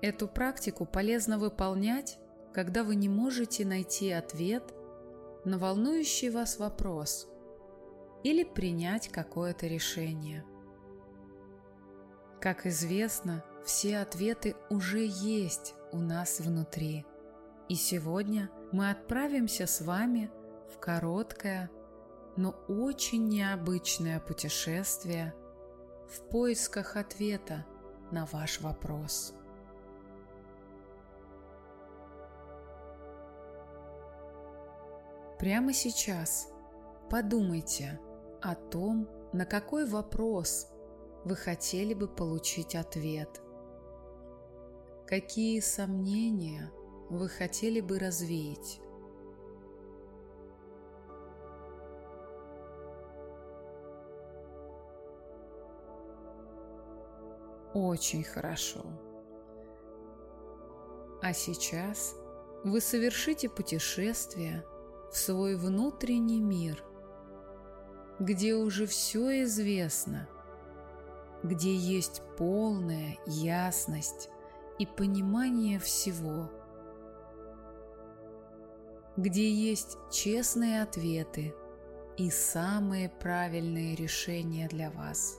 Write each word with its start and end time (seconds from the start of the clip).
Эту 0.00 0.28
практику 0.28 0.86
полезно 0.86 1.38
выполнять, 1.38 2.18
когда 2.52 2.84
вы 2.84 2.94
не 2.94 3.08
можете 3.08 3.64
найти 3.64 4.10
ответ 4.12 4.74
на 5.44 5.58
волнующий 5.58 6.30
вас 6.30 6.58
вопрос 6.58 7.28
или 8.22 8.44
принять 8.44 9.08
какое-то 9.08 9.66
решение. 9.66 10.44
Как 12.40 12.66
известно, 12.66 13.44
все 13.64 13.98
ответы 13.98 14.54
уже 14.70 15.04
есть 15.04 15.74
у 15.92 15.98
нас 15.98 16.40
внутри. 16.40 17.04
И 17.68 17.74
сегодня 17.74 18.50
мы 18.72 18.90
отправимся 18.90 19.66
с 19.66 19.80
вами 19.80 20.30
в 20.72 20.78
короткое, 20.78 21.70
но 22.36 22.50
очень 22.68 23.28
необычное 23.28 24.20
путешествие 24.20 25.34
в 26.08 26.20
поисках 26.30 26.96
ответа 26.96 27.66
на 28.12 28.26
ваш 28.26 28.60
вопрос. 28.60 29.34
Прямо 35.38 35.72
сейчас 35.72 36.48
подумайте 37.08 38.00
о 38.42 38.56
том, 38.56 39.08
на 39.32 39.46
какой 39.46 39.86
вопрос 39.86 40.68
вы 41.24 41.36
хотели 41.36 41.94
бы 41.94 42.08
получить 42.08 42.74
ответ. 42.74 43.40
Какие 45.06 45.60
сомнения 45.60 46.72
вы 47.08 47.28
хотели 47.28 47.80
бы 47.80 48.00
развеять? 48.00 48.80
Очень 57.74 58.24
хорошо. 58.24 58.84
А 61.22 61.32
сейчас 61.32 62.16
вы 62.64 62.80
совершите 62.80 63.48
путешествие– 63.48 64.64
в 65.10 65.16
свой 65.16 65.56
внутренний 65.56 66.40
мир, 66.40 66.84
где 68.18 68.54
уже 68.54 68.86
все 68.86 69.44
известно, 69.44 70.28
где 71.42 71.74
есть 71.74 72.22
полная 72.36 73.16
ясность 73.26 74.28
и 74.78 74.86
понимание 74.86 75.78
всего, 75.78 76.50
где 79.16 79.50
есть 79.50 79.96
честные 80.10 80.82
ответы 80.82 81.54
и 82.16 82.30
самые 82.30 83.08
правильные 83.08 83.94
решения 83.94 84.68
для 84.68 84.90
вас. 84.90 85.38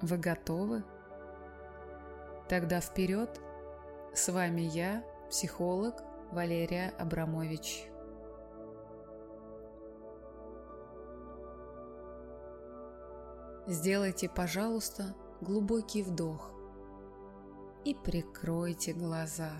Вы 0.00 0.16
готовы? 0.16 0.84
Тогда 2.48 2.80
вперед! 2.80 3.40
С 4.14 4.32
вами 4.32 4.62
я, 4.62 5.04
психолог 5.28 6.02
Валерия 6.32 6.92
Абрамович. 6.98 7.88
Сделайте, 13.66 14.28
пожалуйста, 14.28 15.14
глубокий 15.40 16.02
вдох 16.02 16.50
и 17.84 17.94
прикройте 17.94 18.92
глаза. 18.92 19.52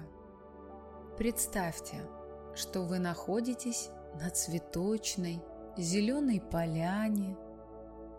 Представьте, 1.17 2.07
что 2.55 2.83
вы 2.83 2.99
находитесь 2.99 3.91
на 4.21 4.31
цветочной 4.31 5.43
зеленой 5.77 6.41
поляне, 6.41 7.37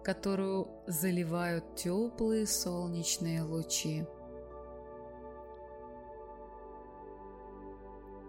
которую 0.03 0.67
заливают 0.87 1.75
теплые 1.75 2.47
солнечные 2.47 3.43
лучи. 3.43 4.05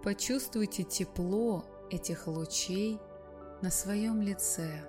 Почувствуйте 0.03 0.83
тепло 0.83 1.63
этих 1.91 2.27
лучей 2.27 2.99
на 3.61 3.71
своем 3.71 4.23
лице. 4.23 4.83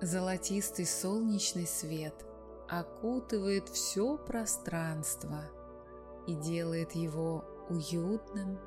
Золотистый 0.00 0.84
солнечный 0.84 1.66
свет 1.66 2.14
окутывает 2.68 3.68
все 3.68 4.18
пространство 4.18 5.44
и 6.26 6.34
делает 6.34 6.92
его 6.92 7.44
уютным 7.68 8.58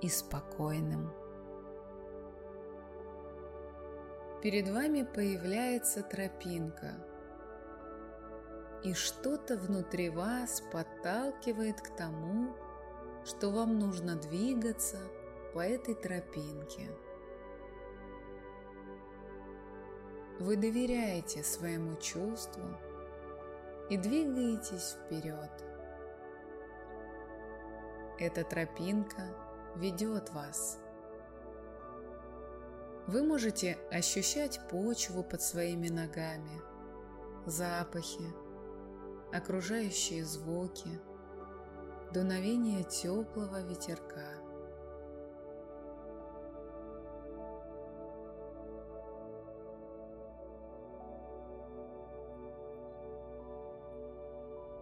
и 0.00 0.08
спокойным. 0.08 1.12
Перед 4.40 4.68
вами 4.68 5.02
появляется 5.02 6.04
тропинка– 6.04 6.94
и 8.84 8.94
что-то 8.94 9.56
внутри 9.56 10.08
вас 10.08 10.62
подталкивает 10.72 11.80
к 11.80 11.88
тому, 11.96 12.54
что 13.24 13.50
вам 13.50 13.78
нужно 13.78 14.16
двигаться 14.16 14.98
по 15.52 15.60
этой 15.60 15.94
тропинке. 15.94 16.88
Вы 20.38 20.56
доверяете 20.56 21.42
своему 21.42 21.96
чувству 21.96 22.62
и 23.90 23.96
двигаетесь 23.96 24.92
вперед. 24.92 25.50
Эта 28.20 28.44
тропинка 28.44 29.22
ведет 29.74 30.30
вас. 30.30 30.78
Вы 33.08 33.22
можете 33.22 33.78
ощущать 33.90 34.60
почву 34.68 35.24
под 35.24 35.42
своими 35.42 35.88
ногами, 35.88 36.60
запахи, 37.46 38.26
окружающие 39.32 40.24
звуки, 40.24 40.88
дуновение 42.12 42.82
теплого 42.84 43.62
ветерка. 43.62 44.32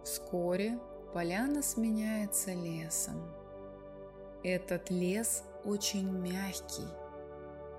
Вскоре 0.03 0.79
поляна 1.13 1.61
сменяется 1.61 2.53
лесом. 2.53 3.33
Этот 4.43 4.89
лес 4.89 5.43
очень 5.65 6.09
мягкий, 6.09 6.87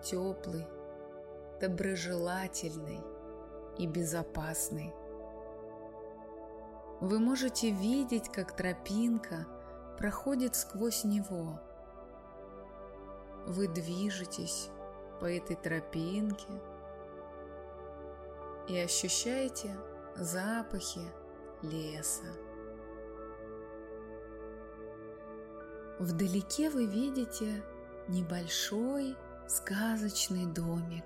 теплый, 0.02 0.66
доброжелательный 1.60 3.00
и 3.78 3.86
безопасный. 3.86 4.92
Вы 7.00 7.20
можете 7.20 7.70
видеть, 7.70 8.28
как 8.28 8.56
тропинка 8.56 9.46
проходит 9.98 10.56
сквозь 10.56 11.04
него. 11.04 11.60
Вы 13.46 13.68
движетесь 13.68 14.70
по 15.20 15.26
этой 15.26 15.54
тропинке 15.54 16.60
и 18.68 18.76
ощущаете 18.78 19.76
запахи 20.16 21.00
леса. 21.62 22.26
Вдалеке 26.00 26.68
вы 26.70 26.86
видите 26.86 27.62
небольшой 28.08 29.16
сказочный 29.46 30.46
домик. 30.46 31.04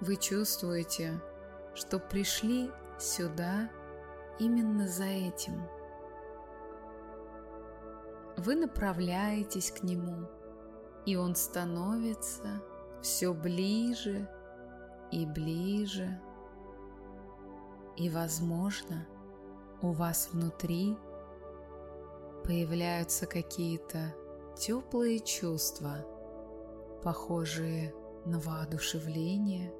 Вы 0.00 0.16
чувствуете, 0.16 1.20
что 1.74 1.98
пришли 1.98 2.70
сюда 2.98 3.70
именно 4.38 4.86
за 4.88 5.04
этим. 5.04 5.62
Вы 8.36 8.54
направляетесь 8.56 9.70
к 9.70 9.82
нему, 9.82 10.26
и 11.06 11.16
он 11.16 11.34
становится 11.34 12.62
все 13.02 13.32
ближе 13.32 14.28
и 15.10 15.26
ближе. 15.26 16.20
И, 17.96 18.08
возможно, 18.08 19.06
у 19.82 19.92
вас 19.92 20.30
внутри 20.32 20.96
появляются 22.44 23.26
какие-то 23.26 24.14
теплые 24.56 25.20
чувства, 25.20 26.06
похожие 27.02 27.94
на 28.24 28.38
воодушевление– 28.38 29.74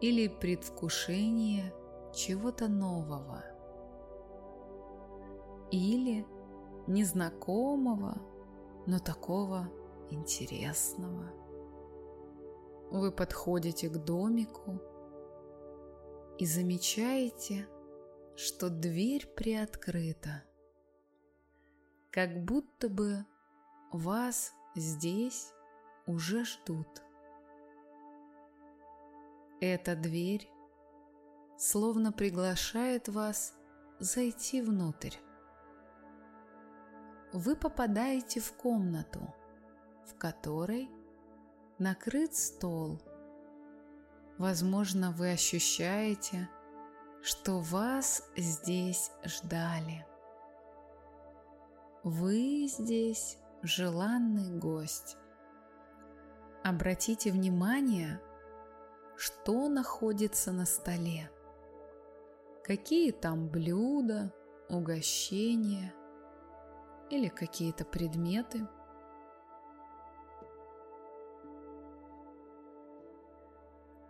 или 0.00 0.28
предвкушение 0.28 1.74
чего-то 2.14 2.68
нового, 2.68 3.44
или 5.70 6.26
незнакомого, 6.86 8.20
но 8.86 8.98
такого 8.98 9.70
интересного. 10.10 11.30
Вы 12.90 13.12
подходите 13.12 13.88
к 13.88 13.98
домику 13.98 14.80
и 16.38 16.46
замечаете, 16.46 17.68
что 18.34 18.70
дверь 18.70 19.26
приоткрыта, 19.26 20.42
как 22.10 22.44
будто 22.44 22.88
бы 22.88 23.24
вас 23.92 24.52
здесь 24.74 25.52
уже 26.06 26.44
ждут. 26.44 26.88
Эта 29.60 29.94
дверь 29.94 30.50
словно 31.58 32.12
приглашает 32.12 33.08
вас 33.08 33.54
зайти 33.98 34.62
внутрь. 34.62 35.16
Вы 37.34 37.54
попадаете 37.54 38.40
в 38.40 38.54
комнату, 38.54 39.34
в 40.06 40.16
которой 40.16 40.90
накрыт 41.78 42.34
стол. 42.34 43.02
Возможно, 44.38 45.12
вы 45.12 45.32
ощущаете, 45.32 46.48
что 47.22 47.58
вас 47.58 48.26
здесь 48.38 49.12
ждали. 49.24 50.06
Вы 52.02 52.66
здесь 52.66 53.36
желанный 53.62 54.58
гость. 54.58 55.18
Обратите 56.64 57.30
внимание, 57.30 58.18
что 59.20 59.68
находится 59.68 60.50
на 60.50 60.64
столе. 60.64 61.30
Какие 62.64 63.10
там 63.10 63.50
блюда, 63.50 64.32
угощения 64.70 65.92
или 67.10 67.28
какие-то 67.28 67.84
предметы. 67.84 68.66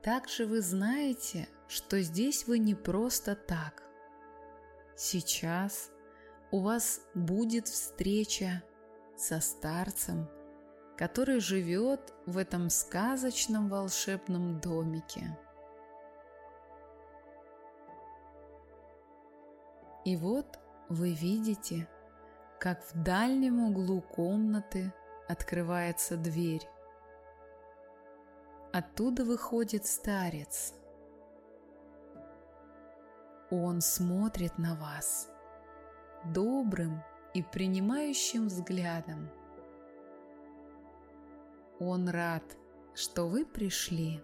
Также 0.04 0.46
вы 0.46 0.60
знаете, 0.60 1.48
что 1.66 2.00
здесь 2.02 2.46
вы 2.46 2.60
не 2.60 2.76
просто 2.76 3.34
так. 3.34 3.82
Сейчас 4.94 5.90
у 6.52 6.60
вас 6.60 7.00
будет 7.14 7.66
встреча 7.66 8.62
со 9.16 9.40
старцем, 9.40 10.30
который 11.00 11.40
живет 11.40 12.12
в 12.26 12.36
этом 12.36 12.68
сказочном 12.68 13.70
волшебном 13.70 14.60
домике. 14.60 15.34
И 20.04 20.14
вот 20.18 20.58
вы 20.90 21.14
видите, 21.14 21.88
как 22.58 22.84
в 22.84 23.02
дальнем 23.02 23.60
углу 23.60 24.02
комнаты 24.02 24.92
открывается 25.26 26.18
дверь. 26.18 26.68
Оттуда 28.70 29.24
выходит 29.24 29.86
старец. 29.86 30.74
Он 33.50 33.80
смотрит 33.80 34.58
на 34.58 34.74
вас 34.74 35.30
добрым 36.26 37.02
и 37.32 37.42
принимающим 37.42 38.48
взглядом. 38.48 39.30
Он 41.80 42.10
рад, 42.10 42.44
что 42.94 43.26
вы 43.26 43.46
пришли. 43.46 44.22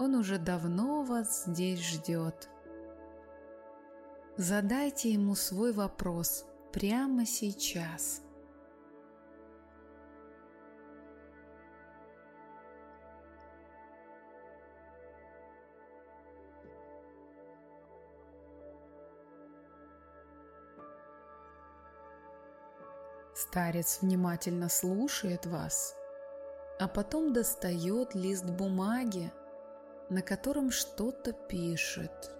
Он 0.00 0.16
уже 0.16 0.38
давно 0.38 1.04
вас 1.04 1.44
здесь 1.46 1.78
ждет. 1.78 2.50
Задайте 4.36 5.12
ему 5.12 5.36
свой 5.36 5.72
вопрос 5.72 6.44
прямо 6.72 7.24
сейчас. 7.26 8.23
Старец 23.48 23.98
внимательно 24.00 24.68
слушает 24.70 25.44
вас, 25.44 25.94
а 26.80 26.88
потом 26.88 27.34
достает 27.34 28.14
лист 28.14 28.46
бумаги, 28.46 29.30
на 30.08 30.22
котором 30.22 30.70
что-то 30.70 31.32
пишет. 31.32 32.32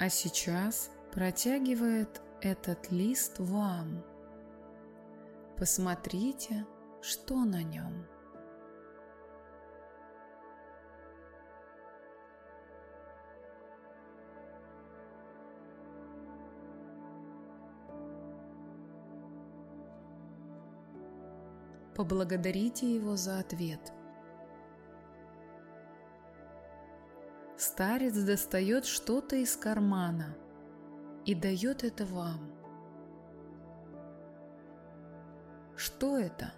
А 0.00 0.08
сейчас 0.08 0.90
протягивает 1.12 2.20
этот 2.40 2.90
лист 2.90 3.38
вам. 3.38 4.04
Посмотрите, 5.56 6.66
что 7.02 7.44
на 7.44 7.62
нем. 7.62 8.06
Поблагодарите 22.00 22.94
его 22.94 23.14
за 23.14 23.40
ответ. 23.40 23.92
Старец 27.58 28.14
достает 28.14 28.86
что-то 28.86 29.36
из 29.36 29.54
кармана 29.54 30.34
и 31.26 31.34
дает 31.34 31.84
это 31.84 32.06
вам. 32.06 32.40
Что 35.76 36.16
это? 36.16 36.54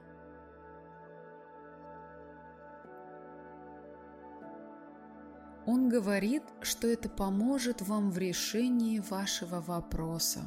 Он 5.67 5.89
говорит, 5.89 6.45
что 6.61 6.87
это 6.87 7.09
поможет 7.09 7.83
вам 7.83 8.13
в 8.13 8.19
решении 8.19 9.01
вашего 9.01 9.61
вопроса. 9.61 10.43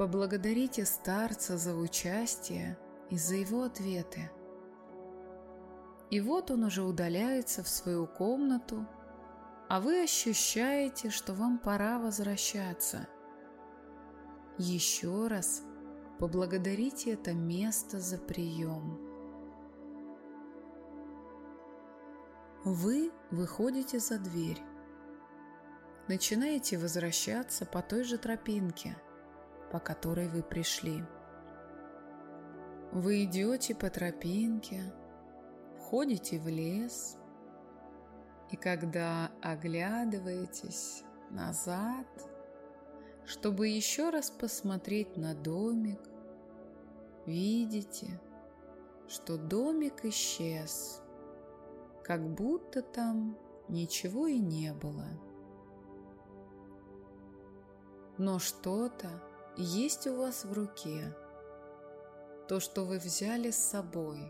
Поблагодарите 0.00 0.86
старца 0.86 1.58
за 1.58 1.76
участие 1.76 2.78
и 3.10 3.18
за 3.18 3.34
его 3.34 3.64
ответы. 3.64 4.30
И 6.08 6.22
вот 6.22 6.50
он 6.50 6.64
уже 6.64 6.82
удаляется 6.82 7.62
в 7.62 7.68
свою 7.68 8.06
комнату, 8.06 8.86
а 9.68 9.78
вы 9.78 10.04
ощущаете, 10.04 11.10
что 11.10 11.34
вам 11.34 11.58
пора 11.58 11.98
возвращаться. 11.98 13.08
Еще 14.56 15.26
раз 15.26 15.64
поблагодарите 16.18 17.12
это 17.12 17.34
место 17.34 18.00
за 18.00 18.16
прием. 18.16 18.98
Вы 22.64 23.12
выходите 23.30 23.98
за 23.98 24.18
дверь. 24.18 24.62
Начинаете 26.08 26.78
возвращаться 26.78 27.66
по 27.66 27.82
той 27.82 28.02
же 28.02 28.16
тропинке– 28.16 28.96
по 29.70 29.78
которой 29.78 30.28
вы 30.28 30.42
пришли. 30.42 31.04
Вы 32.92 33.24
идете 33.24 33.74
по 33.74 33.88
тропинке, 33.88 34.82
входите 35.78 36.38
в 36.40 36.48
лес, 36.48 37.16
и 38.50 38.56
когда 38.56 39.30
оглядываетесь 39.42 41.04
назад, 41.30 42.06
чтобы 43.24 43.68
еще 43.68 44.10
раз 44.10 44.30
посмотреть 44.30 45.16
на 45.16 45.34
домик, 45.34 46.00
видите, 47.26 48.20
что 49.06 49.38
домик 49.38 50.04
исчез, 50.06 51.00
как 52.02 52.28
будто 52.28 52.82
там 52.82 53.38
ничего 53.68 54.26
и 54.26 54.38
не 54.40 54.72
было. 54.72 55.06
Но 58.18 58.40
что-то 58.40 59.22
есть 59.56 60.06
у 60.06 60.16
вас 60.16 60.44
в 60.44 60.52
руке, 60.52 61.14
то, 62.48 62.60
что 62.60 62.84
вы 62.84 62.98
взяли 62.98 63.50
с 63.50 63.56
собой. 63.56 64.20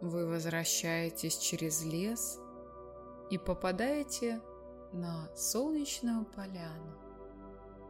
Вы 0.00 0.26
возвращаетесь 0.26 1.38
через 1.38 1.82
лес 1.84 2.38
и 3.30 3.38
попадаете 3.38 4.40
на 4.92 5.28
солнечную 5.34 6.24
поляну. 6.24 6.98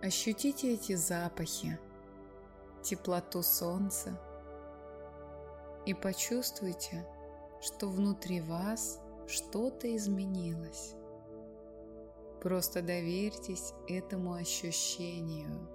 Ощутите 0.02 0.74
эти 0.74 0.94
запахи, 0.94 1.78
теплоту 2.82 3.42
солнца 3.42 4.18
и 5.86 5.94
почувствуйте, 5.94 7.06
что 7.60 7.88
внутри 7.88 8.40
вас 8.40 9.00
что-то 9.26 9.94
изменилось. 9.96 10.94
Просто 12.42 12.82
доверьтесь 12.82 13.72
этому 13.86 14.34
ощущению. 14.34 15.68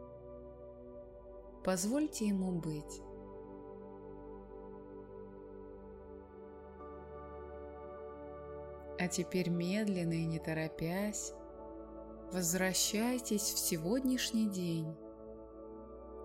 Позвольте 1.63 2.27
ему 2.27 2.59
быть. 2.59 3.01
А 8.99 9.07
теперь 9.07 9.49
медленно 9.49 10.11
и 10.11 10.25
не 10.25 10.39
торопясь, 10.39 11.31
возвращайтесь 12.33 13.53
в 13.53 13.59
сегодняшний 13.59 14.49
день, 14.49 14.93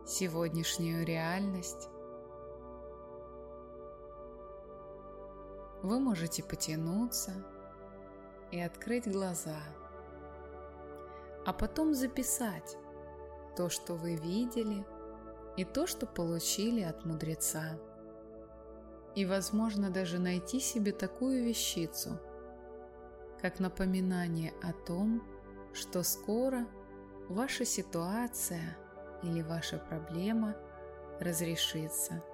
сегодняшнюю 0.05 1.07
реальность. 1.07 1.89
Вы 5.85 6.01
можете 6.01 6.43
потянуться 6.43 7.31
и 8.51 8.59
открыть 8.59 9.07
глаза– 9.07 9.61
а 11.45 11.53
потом 11.53 11.95
записать 11.95 12.77
то, 13.57 13.69
что 13.69 13.95
вы 13.95 14.17
видели, 14.17 14.85
и 15.57 15.65
то, 15.65 15.87
что 15.87 16.07
получили 16.07 16.81
от 16.81 17.05
мудреца. 17.05 17.79
И, 19.15 19.27
возможно, 19.27 19.91
даже 19.91 20.19
найти 20.19 20.61
себе 20.61 20.93
такую 20.93 21.45
вещицу, 21.45 22.19
как 23.41 23.61
напоминание 23.61 24.55
о 24.63 24.73
том, 24.73 25.23
что 25.75 26.03
скоро 26.03 26.67
ваша 27.29 27.67
ситуация 27.67 28.79
или 29.23 29.43
ваша 29.43 29.77
проблема 29.79 30.57
разрешится– 31.21 32.23